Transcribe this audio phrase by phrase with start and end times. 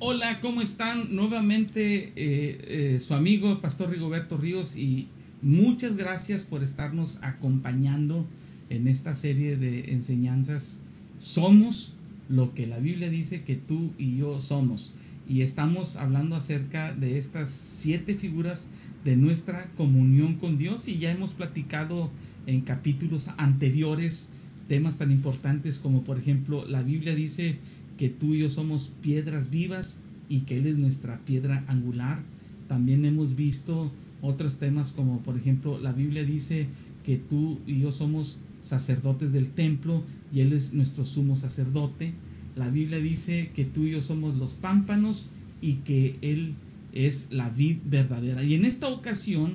[0.00, 1.16] Hola, ¿cómo están?
[1.16, 5.08] Nuevamente eh, eh, su amigo Pastor Rigoberto Ríos y
[5.42, 8.24] muchas gracias por estarnos acompañando
[8.70, 10.80] en esta serie de enseñanzas.
[11.18, 11.94] Somos
[12.28, 14.94] lo que la Biblia dice que tú y yo somos.
[15.28, 18.68] Y estamos hablando acerca de estas siete figuras
[19.04, 22.12] de nuestra comunión con Dios y ya hemos platicado
[22.46, 24.30] en capítulos anteriores
[24.68, 27.58] temas tan importantes como por ejemplo la Biblia dice
[27.98, 32.22] que tú y yo somos piedras vivas y que Él es nuestra piedra angular.
[32.68, 33.90] También hemos visto
[34.22, 36.66] otros temas como por ejemplo la Biblia dice
[37.04, 42.14] que tú y yo somos sacerdotes del templo y Él es nuestro sumo sacerdote.
[42.56, 45.28] La Biblia dice que tú y yo somos los pámpanos
[45.60, 46.54] y que Él
[46.92, 48.44] es la vid verdadera.
[48.44, 49.54] Y en esta ocasión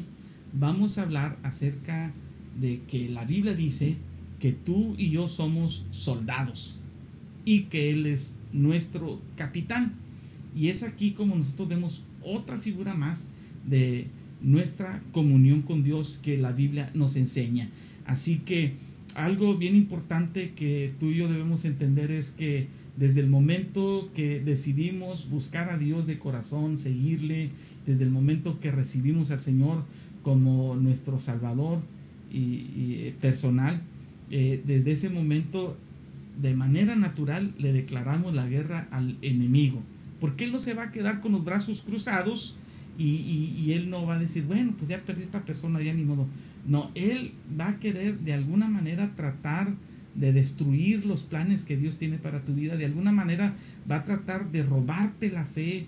[0.51, 2.13] vamos a hablar acerca
[2.59, 3.95] de que la Biblia dice
[4.39, 6.82] que tú y yo somos soldados
[7.45, 9.93] y que Él es nuestro capitán.
[10.55, 13.27] Y es aquí como nosotros vemos otra figura más
[13.67, 14.07] de
[14.41, 17.69] nuestra comunión con Dios que la Biblia nos enseña.
[18.05, 18.73] Así que
[19.15, 24.39] algo bien importante que tú y yo debemos entender es que desde el momento que
[24.39, 27.49] decidimos buscar a Dios de corazón, seguirle,
[27.87, 29.83] desde el momento que recibimos al Señor
[30.21, 31.79] como nuestro Salvador
[32.31, 33.81] y, personal,
[34.31, 35.77] eh, desde ese momento
[36.41, 39.81] de manera natural le declaramos la guerra al enemigo.
[40.19, 42.55] Porque Él no se va a quedar con los brazos cruzados
[42.97, 46.27] y, Él no va a decir, bueno, pues ya perdí esta persona, ya ni modo.
[46.65, 49.73] No, Él va a querer de alguna manera tratar
[50.15, 52.77] de destruir los planes que Dios tiene para tu vida.
[52.77, 53.55] De alguna manera
[53.89, 55.87] va a tratar de robarte la fe,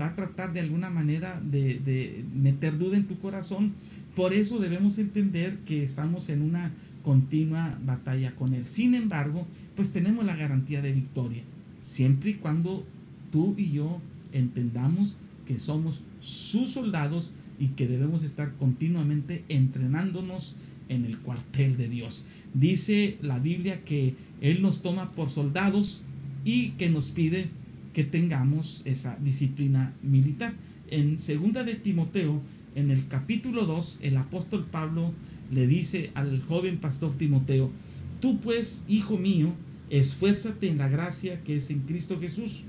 [0.00, 3.74] va a tratar de alguna manera de, de meter duda en tu corazón.
[4.16, 6.72] Por eso debemos entender que estamos en una
[7.02, 8.64] continua batalla con Él.
[8.68, 9.46] Sin embargo,
[9.76, 11.42] pues tenemos la garantía de victoria,
[11.82, 12.84] siempre y cuando
[13.32, 14.00] tú y yo
[14.32, 15.16] entendamos
[15.46, 20.56] que somos sus soldados y que debemos estar continuamente entrenándonos
[20.88, 22.26] en el cuartel de Dios.
[22.54, 26.04] Dice la Biblia que Él nos toma por soldados
[26.44, 27.48] y que nos pide
[27.92, 30.54] que tengamos esa disciplina militar.
[30.88, 32.40] En segunda de Timoteo,
[32.74, 35.12] en el capítulo 2, el apóstol Pablo
[35.52, 37.70] le dice al joven pastor Timoteo,
[38.20, 39.52] tú pues, hijo mío,
[39.90, 42.62] esfuérzate en la gracia que es en Cristo Jesús.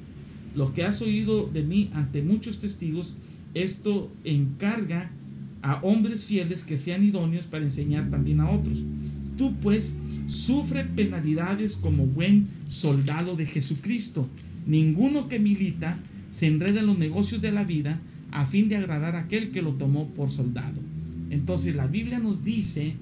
[0.56, 3.16] Lo que has oído de mí ante muchos testigos,
[3.53, 5.12] esto encarga
[5.62, 8.80] a hombres fieles que sean idóneos para enseñar también a otros.
[9.38, 14.28] Tú pues sufre penalidades como buen soldado de Jesucristo.
[14.66, 16.00] Ninguno que milita
[16.30, 18.00] se enreda en los negocios de la vida
[18.31, 20.80] a fin de agradar a aquel que lo tomó por soldado.
[21.31, 22.94] Entonces la Biblia nos dice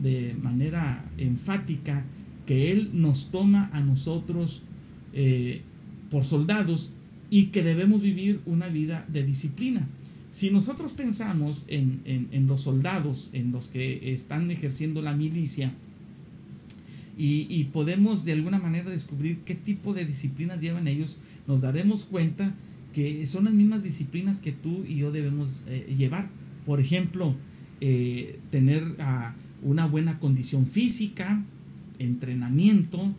[0.00, 2.04] de manera enfática
[2.46, 4.62] que Él nos toma a nosotros
[5.14, 5.62] eh,
[6.10, 6.92] por soldados
[7.30, 9.88] y que debemos vivir una vida de disciplina.
[10.30, 15.72] Si nosotros pensamos en, los soldados, en los que están ejerciendo la milicia,
[17.16, 21.18] y, podemos de alguna manera descubrir qué tipo de disciplinas llevan ellos,
[21.48, 22.54] nos daremos cuenta
[22.92, 26.28] que son las mismas disciplinas que tú y yo debemos eh, llevar.
[26.64, 27.34] Por ejemplo,
[27.80, 31.44] eh, tener ah, una buena condición física,
[31.98, 33.14] entrenamiento,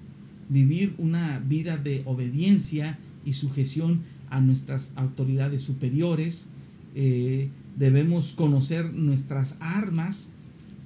[0.50, 6.48] vivir una vida de obediencia y sujeción a nuestras autoridades superiores,
[6.96, 10.32] eh, debemos conocer nuestras armas,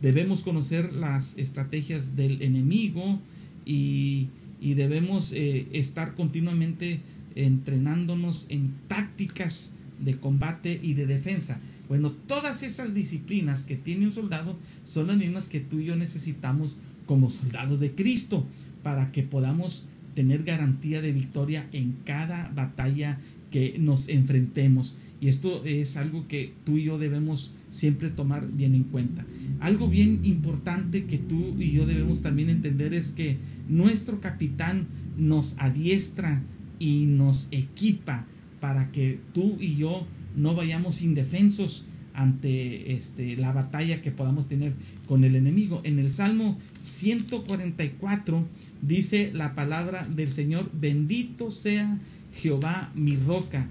[0.02, 3.20] debemos conocer las estrategias del enemigo
[3.66, 4.30] y,
[4.62, 7.02] debemos eh, estar continuamente
[7.36, 11.60] entrenándonos en tácticas de combate y de defensa.
[11.94, 15.96] Bueno, todas esas disciplinas que tiene un soldado son las mismas que tú y yo
[15.96, 16.76] necesitamos
[17.06, 18.48] como soldados de Cristo
[18.82, 19.86] para que podamos
[20.16, 23.20] tener garantía de victoria en cada batalla
[23.52, 24.96] que nos enfrentemos.
[25.22, 29.24] Y esto es algo que tú y yo debemos siempre tomar bien en cuenta.
[29.60, 33.38] Algo bien importante que tú y yo debemos también entender es que
[33.70, 36.42] nuestro capitán nos adiestra
[36.80, 38.26] y nos equipa
[38.60, 44.74] para que tú y yo no vayamos indefensos ante este, la batalla que podamos tener
[45.08, 45.82] con el enemigo.
[45.84, 48.46] En el Salmo 144
[48.82, 52.00] dice la palabra del Señor, bendito sea
[52.34, 53.68] Jehová mi roca,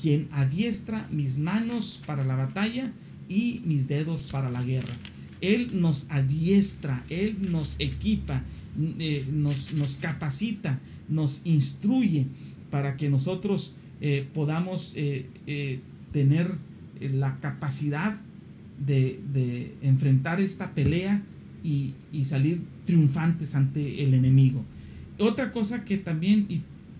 [0.00, 2.92] quien adiestra mis manos para la batalla
[3.28, 4.92] y mis dedos para la guerra.
[5.40, 8.42] Él nos adiestra, Él nos equipa,
[8.98, 12.26] eh, nos, capacita, nos instruye
[12.70, 15.26] para que nosotros eh, podamos eh,
[16.14, 16.52] tener
[17.00, 18.16] la capacidad
[18.78, 21.22] de, enfrentar esta pelea
[21.64, 21.94] y,
[22.24, 24.64] salir triunfantes ante el enemigo.
[25.18, 26.46] Otra cosa que también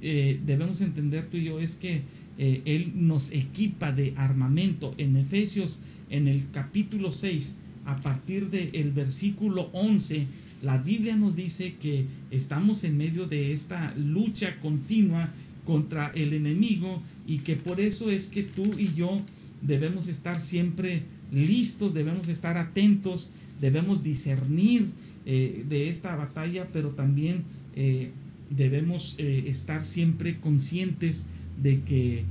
[0.01, 2.03] debemos entender tú y yo es que
[2.39, 4.95] Él nos equipa de armamento.
[4.99, 5.79] En Efesios,
[6.11, 10.27] en el capítulo 6, a partir del versículo 11,
[10.63, 15.31] la Biblia nos dice que estamos en medio de esta lucha continua
[15.65, 19.21] contra el enemigo y que por eso es que tú y yo
[19.63, 23.29] debemos estar siempre listos, debemos estar atentos,
[23.61, 24.91] debemos discernir
[25.27, 27.45] eh, de esta batalla, pero también
[27.75, 28.11] eh,
[28.51, 31.25] debemos eh, estar siempre conscientes
[31.61, 32.25] de que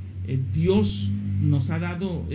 [0.53, 1.11] Dios
[1.41, 2.25] nos ha dado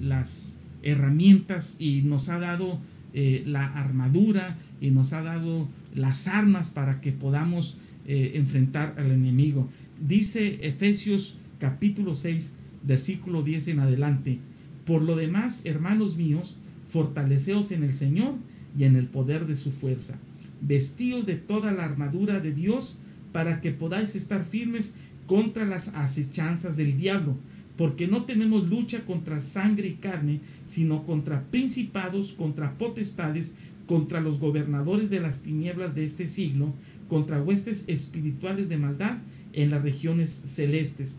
[0.00, 2.78] las herramientas y nos ha dado
[3.14, 9.68] la armadura y nos ha dado las armas para que podamos enfrentar al enemigo.
[10.00, 14.40] Dice Efesios capítulo 6, versículo 10 en adelante.
[14.84, 16.56] Por lo demás, hermanos míos,
[16.88, 18.34] fortaleceos en el Señor
[18.76, 20.18] y en el poder de su fuerza.
[20.60, 22.98] Vestíos de toda la armadura de Dios
[23.30, 24.96] para que podáis estar firmes
[25.28, 27.36] contra las acechanzas del diablo
[27.76, 33.54] porque no tenemos lucha contra sangre y carne, sino contra principados, contra potestades,
[33.86, 36.74] contra los gobernadores de las tinieblas de este siglo,
[37.08, 39.18] contra huestes espirituales de maldad
[39.52, 41.18] en las regiones celestes.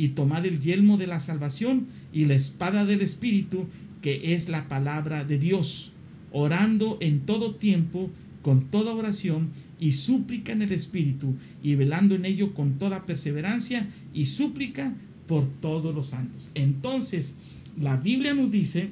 [0.00, 3.66] y tomad el yelmo de la salvación y la espada del Espíritu,
[4.00, 5.92] que es la palabra de Dios,
[6.32, 8.08] orando en todo tiempo,
[8.40, 13.90] con toda oración y súplica en el Espíritu, y velando en ello con toda perseverancia
[14.14, 14.94] y súplica
[15.26, 16.50] por todos los santos.
[16.54, 17.34] Entonces,
[17.78, 18.88] la Biblia nos dice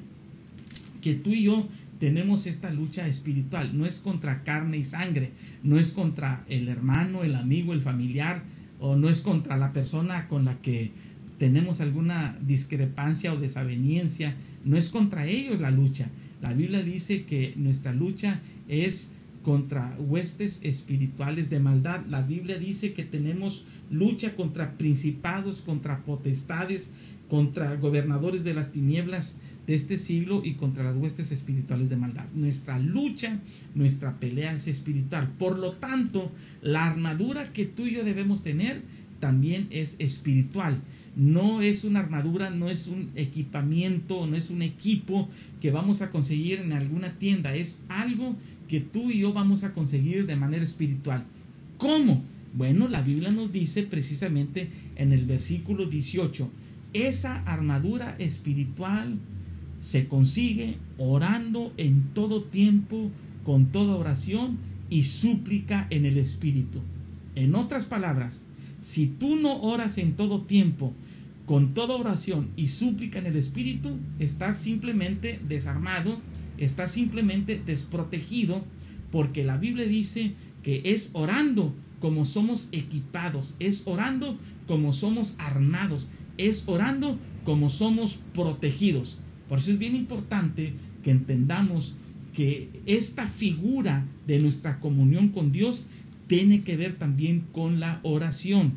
[1.01, 1.67] que tú y yo
[1.99, 3.71] tenemos esta lucha espiritual.
[3.73, 5.31] No es contra carne y sangre,
[5.63, 8.43] no es contra el hermano, el amigo, el familiar,
[8.81, 10.93] o no es contra la persona con la que
[11.39, 14.37] tenemos alguna discrepancia o desaveniencia.
[14.65, 16.09] No es contra ellos la lucha.
[16.43, 22.05] La Biblia dice que nuestra lucha es contra huestes espirituales de maldad.
[22.09, 26.93] La Biblia dice que tenemos lucha contra principados, contra potestades,
[27.31, 32.25] contra gobernadores de las tinieblas de este siglo y contra las huestes espirituales de maldad.
[32.35, 33.39] Nuestra lucha,
[33.75, 35.31] nuestra pelea es espiritual.
[35.39, 36.33] Por lo tanto,
[36.63, 38.81] la armadura que tú y yo debemos tener
[39.21, 40.81] también es espiritual.
[41.17, 45.29] No es una armadura, no es un equipamiento, no es un equipo
[45.61, 47.55] que vamos a conseguir en alguna tienda.
[47.55, 48.37] Es algo
[48.69, 51.25] que tú y yo vamos a conseguir de manera espiritual.
[51.77, 52.25] ¿Cómo?
[52.55, 56.51] Bueno, la Biblia nos dice precisamente en el versículo 18,
[56.95, 59.19] esa armadura espiritual
[59.79, 63.11] se consigue orando en todo tiempo,
[63.45, 64.59] con toda oración
[64.91, 66.81] y súplica en el Espíritu.
[67.35, 68.43] En otras palabras,
[68.81, 70.93] si tú no oras en todo tiempo,
[71.47, 76.21] con toda oración y súplica en el Espíritu, estás simplemente desarmado,
[76.59, 78.65] estás simplemente desprotegido,
[79.11, 86.11] porque la Biblia dice que es orando como somos equipados, es orando como somos armados,
[86.37, 89.19] es orando como somos protegidos.
[89.49, 91.95] Por eso es bien importante que entendamos
[92.35, 95.87] que esta figura de nuestra comunión con Dios
[96.27, 98.75] tiene que ver también con la oración,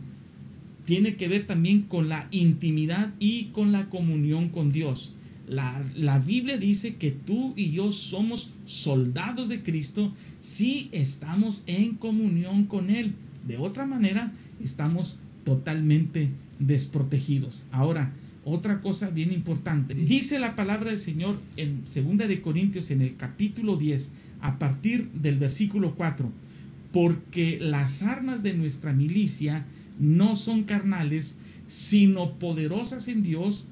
[0.85, 5.13] tiene que ver también con la intimidad y con la comunión con Dios.
[5.47, 12.65] La, Biblia dice que tú y yo somos soldados de Cristo si estamos en comunión
[12.65, 13.15] con Él.
[13.45, 14.31] De otra manera,
[14.63, 17.65] estamos totalmente desprotegidos.
[17.71, 19.93] Ahora, otra cosa bien importante.
[19.93, 25.09] Dice la palabra del Señor en 2 de Corintios en el capítulo 10 a partir
[25.11, 26.31] del versículo 4,
[26.91, 29.65] porque las armas de nuestra milicia
[29.99, 33.67] no son carnales, sino poderosas en Dios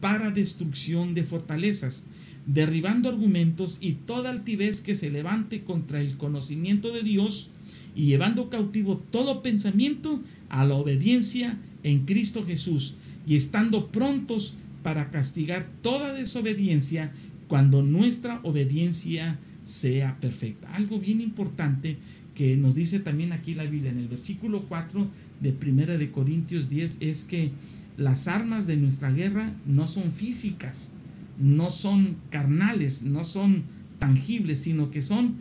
[0.00, 2.04] para destrucción de fortalezas,
[2.46, 7.50] derribando argumentos y toda altivez que se levante contra el conocimiento de Dios
[7.94, 12.94] y llevando cautivo todo pensamiento a la obediencia en Cristo Jesús
[13.26, 17.12] y estando prontos para castigar toda desobediencia
[17.48, 20.72] cuando nuestra obediencia sea perfecta.
[20.74, 21.98] Algo bien importante
[22.34, 25.06] que nos dice también aquí la Biblia en el versículo 4
[25.40, 27.50] de Primera de Corintios 10 es que
[27.96, 30.92] las armas de nuestra guerra no son físicas,
[31.38, 33.64] no son carnales, no son
[33.98, 35.36] tangibles, sino que son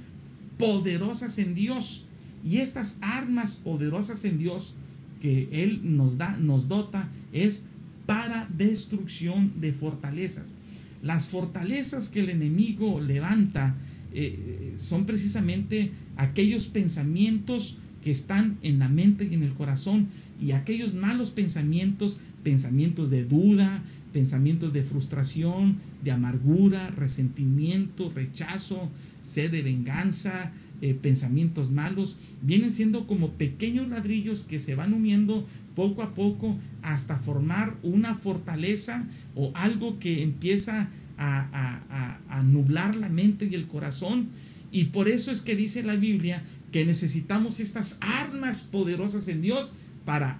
[0.57, 2.05] poderosas en Dios.
[2.43, 4.75] Y estas armas poderosas en Dios
[5.21, 7.69] que Él nos da, nos dota, es
[8.11, 10.57] para destrucción de fortalezas.
[11.01, 13.77] Las fortalezas que el enemigo levanta
[14.13, 20.09] eh, son precisamente aquellos pensamientos que están en la mente y en el corazón
[20.41, 28.89] y aquellos malos pensamientos, pensamientos de duda, pensamientos de frustración, de amargura, resentimiento, rechazo,
[29.21, 30.51] sed de venganza,
[30.81, 36.57] eh, pensamientos malos, vienen siendo como pequeños ladrillos que se van uniendo poco a poco
[36.81, 43.67] hasta formar una fortaleza o algo que empieza a, a nublar la mente y el
[43.67, 44.29] corazón.
[44.71, 49.73] Y por eso es que dice la Biblia que necesitamos estas armas poderosas en Dios
[50.05, 50.39] para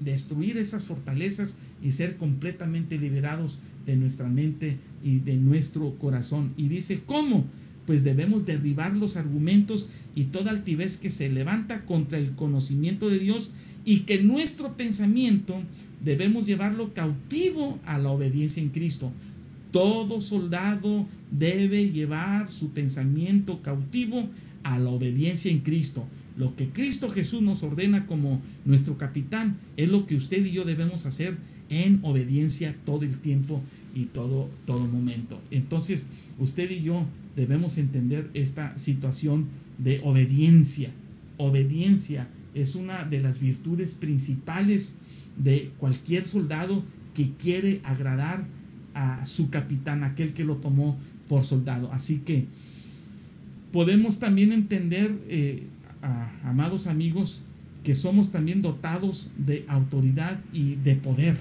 [0.00, 6.52] destruir esas fortalezas y ser completamente liberados de nuestra mente y de nuestro corazón.
[6.56, 7.44] Y dice, ¿cómo?
[7.86, 13.18] Pues debemos derribar los argumentos y toda altivez que se levanta contra el conocimiento de
[13.18, 13.52] Dios
[13.84, 15.62] y que nuestro pensamiento
[16.02, 19.12] debemos llevarlo cautivo a la obediencia en Cristo.
[19.70, 24.28] Todo soldado debe llevar su pensamiento cautivo
[24.62, 26.06] a la obediencia en Cristo.
[26.36, 30.64] Lo que Cristo Jesús nos ordena como nuestro capitán es lo que usted y yo
[30.64, 31.36] debemos hacer
[31.68, 33.62] en obediencia todo el tiempo
[33.94, 35.40] y todo, todo momento.
[35.50, 37.04] Entonces, usted y yo
[37.36, 39.46] debemos entender esta situación
[39.78, 40.90] de obediencia.
[41.36, 44.96] Obediencia es una de las virtudes principales
[45.36, 48.44] de cualquier soldado que quiere agradar
[48.94, 50.96] a su capitán, aquel que lo tomó
[51.28, 51.92] por soldado.
[51.92, 52.46] Así que
[53.72, 55.64] podemos también entender eh,
[56.44, 57.42] amados amigos,
[57.82, 61.36] que somos también dotados de autoridad y de poder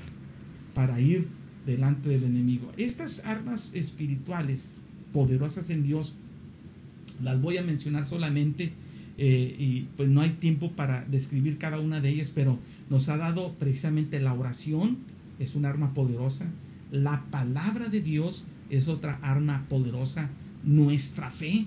[0.74, 1.28] para ir
[1.66, 2.72] delante del enemigo.
[2.76, 4.74] Estas armas espirituales
[5.14, 6.16] poderosas en Dios,
[7.22, 8.74] las voy a mencionar solamente
[9.18, 13.18] eh, y pues no hay tiempo para describir cada una de ellas, pero nos ha
[13.18, 14.98] dado precisamente la oración,
[15.40, 16.48] es un arma poderosa,
[16.92, 20.30] la palabra de Dios es otra arma poderosa,
[20.64, 21.66] nuestra fe,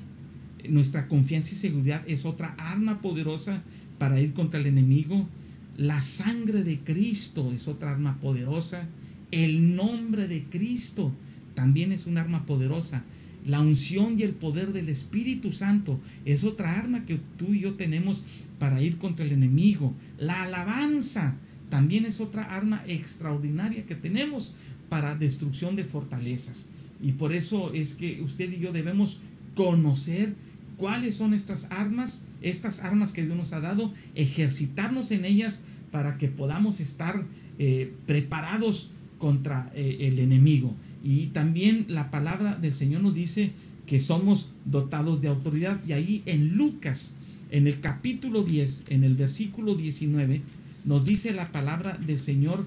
[0.68, 3.62] nuestra confianza y seguridad es otra arma poderosa
[3.98, 5.28] para ir contra el enemigo.
[5.76, 8.86] La sangre de Cristo es otra arma poderosa.
[9.30, 11.12] El nombre de Cristo
[11.54, 13.04] también es un arma poderosa.
[13.46, 17.74] La unción y el poder del Espíritu Santo es otra arma que tú y yo
[17.74, 18.24] tenemos
[18.58, 19.94] para ir contra el enemigo.
[20.18, 21.36] La alabanza
[21.70, 24.52] también es otra arma extraordinaria que tenemos
[24.88, 26.68] para destrucción de fortalezas.
[27.00, 29.20] Y por eso es que usted y yo debemos
[29.54, 30.34] conocer
[30.76, 35.62] cuáles son estas armas, estas armas que Dios nos ha dado, ejercitarnos en ellas
[35.92, 37.24] para que podamos estar
[37.58, 40.74] eh, preparados contra eh, el enemigo.
[41.06, 43.52] Y también la palabra del Señor nos dice
[43.86, 45.80] que somos dotados de autoridad.
[45.86, 47.14] Y ahí en Lucas,
[47.52, 50.42] en el capítulo 10, en el versículo 19,
[50.84, 52.66] nos dice la palabra del Señor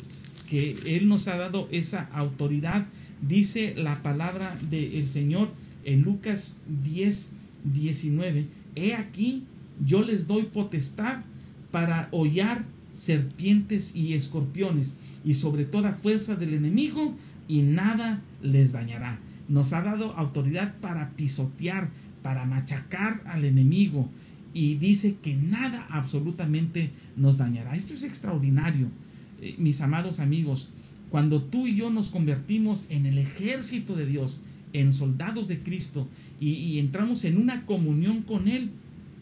[0.50, 2.88] que Él nos ha dado esa autoridad.
[3.22, 5.52] Dice la palabra del Señor
[5.84, 7.32] en Lucas 10,
[7.66, 8.46] 19,
[8.78, 9.44] he aquí,
[9.86, 11.24] yo les doy potestad
[11.72, 12.64] para hollar
[12.96, 17.18] serpientes y escorpiones y sobre toda fuerza del enemigo
[17.50, 19.20] y nada les dañará.
[19.50, 21.90] Nos ha dado autoridad para pisotear,
[22.22, 24.10] para machacar al enemigo
[24.54, 27.76] y dice que nada absolutamente nos dañará.
[27.76, 28.88] Esto es extraordinario,
[29.42, 30.70] eh, mis amados amigos.
[31.10, 34.42] Cuando tú y yo nos convertimos en el ejército de Dios,
[34.74, 36.08] en soldados de Cristo
[36.40, 38.70] y, entramos en una comunión con Él,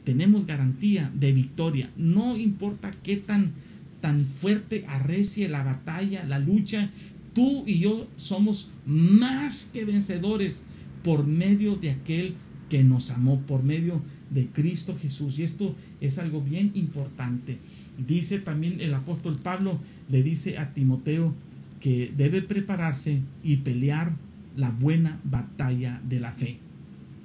[0.04, 1.90] tenemos garantía de victoria.
[1.96, 3.54] No importa qué tan,
[4.02, 6.92] tan fuerte arrecie la batalla, la lucha,
[7.38, 10.66] tú y yo somos más que vencedores
[11.04, 12.34] por medio de aquel
[12.68, 14.02] que nos amó, por medio
[14.32, 15.38] de Cristo Jesús.
[15.38, 17.60] Y esto es algo bien importante.
[18.08, 19.80] Dice también el apóstol Pablo,
[20.10, 21.36] le dice a Timoteo
[21.80, 24.16] que debe prepararse y pelear
[24.56, 26.58] la buena batalla de la fe.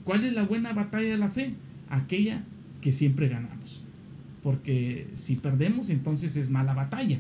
[0.05, 1.55] ¿Cuál es la buena batalla de la fe?
[1.89, 2.45] Aquella
[2.83, 3.83] que siempre ganamos.
[4.43, 7.19] Porque si perdemos, entonces es mala batalla.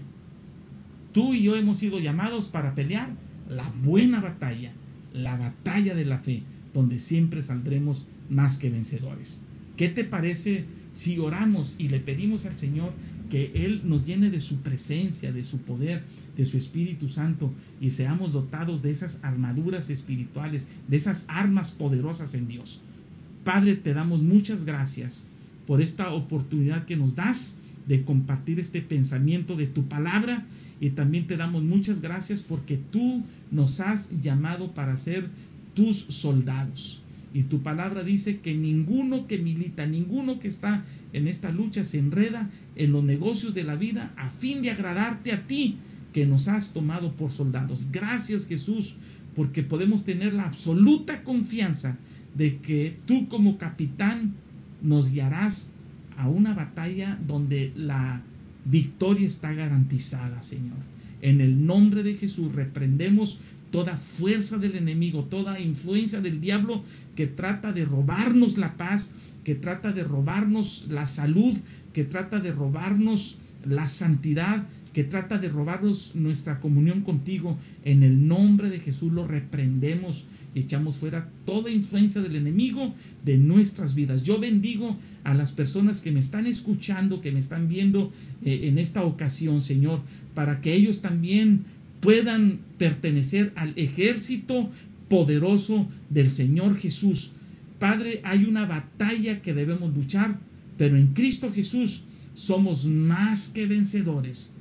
[1.12, 3.10] Tú y yo hemos sido llamados para pelear
[3.48, 4.72] la buena batalla,
[5.12, 6.42] la batalla de la fe,
[6.72, 9.42] donde siempre saldremos más que vencedores.
[9.76, 12.92] ¿Qué te parece si oramos y le pedimos al Señor
[13.30, 16.04] que Él nos llene de su presencia, de su poder,
[16.36, 22.34] de su Espíritu Santo y seamos dotados de esas armaduras espirituales, de esas armas poderosas
[22.34, 22.80] en Dios.
[23.44, 25.24] Padre, te damos muchas gracias
[25.66, 30.46] por esta oportunidad que nos das de compartir este pensamiento de tu palabra
[30.80, 35.28] y también te damos muchas gracias porque tú nos has llamado para ser
[35.74, 37.02] tus soldados.
[37.34, 41.98] Y tu palabra dice que ninguno que milita, ninguno que está en esta lucha se
[41.98, 45.76] enreda en los negocios de la vida a fin de agradarte a ti
[46.12, 47.88] que nos has tomado por soldados.
[47.90, 48.96] Gracias Jesús,
[49.34, 51.96] porque podemos tener la absoluta confianza
[52.34, 54.34] de que tú como capitán
[54.82, 55.71] nos guiarás
[56.16, 58.22] a una batalla donde la
[58.64, 60.76] victoria está garantizada, Señor.
[61.20, 63.40] En el nombre de Jesús reprendemos
[63.70, 66.84] toda fuerza del enemigo, toda influencia del diablo
[67.16, 69.10] que trata de robarnos la paz,
[69.44, 71.56] que trata de robarnos la salud,
[71.92, 77.58] que trata de robarnos la santidad, que trata de robarnos nuestra comunión contigo.
[77.84, 82.94] En el nombre de Jesús lo reprendemos y echamos fuera toda influencia del enemigo
[83.24, 84.22] de nuestras vidas.
[84.22, 88.12] Yo bendigo a las personas que me están escuchando, que me están viendo
[88.44, 90.00] eh, en esta ocasión, Señor,
[90.34, 91.64] para que ellos también
[92.00, 94.70] puedan pertenecer al ejército
[95.08, 97.30] poderoso del Señor Jesús.
[97.78, 100.38] Padre, hay una batalla que debemos luchar
[100.82, 102.02] pero en Cristo Jesús
[102.34, 104.52] somos más que vencedores.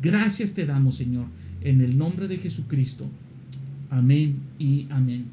[0.00, 1.26] Gracias te damos, Señor,
[1.60, 3.08] en el nombre de Jesucristo.
[3.90, 5.26] Amén y amén.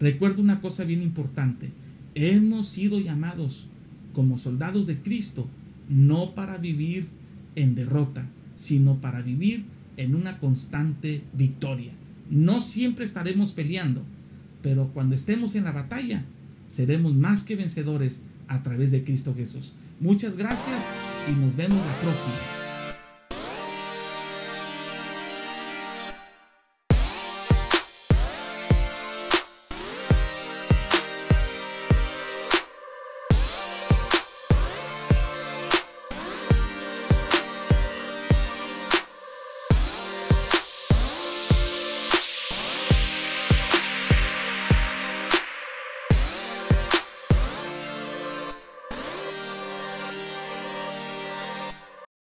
[0.00, 1.70] Recuerda una cosa bien importante.
[2.14, 3.66] Hemos sido llamados
[4.12, 5.46] como soldados de Cristo,
[5.88, 7.06] no para vivir
[7.54, 9.64] en derrota, sino para vivir
[9.96, 11.92] en una constante victoria.
[12.30, 14.02] No siempre estaremos peleando,
[14.62, 16.24] pero cuando estemos en la batalla,
[16.68, 19.72] seremos más que vencedores a través de Cristo Jesús.
[20.00, 20.82] Muchas gracias
[21.28, 22.59] y nos vemos la próxima.